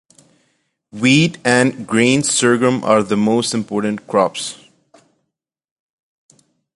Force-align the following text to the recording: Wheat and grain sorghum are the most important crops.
Wheat 0.91 1.37
and 1.45 1.85
grain 1.85 2.23
sorghum 2.23 2.83
are 2.83 3.03
the 3.03 3.15
most 3.15 3.53
important 3.53 4.07
crops. 4.07 4.57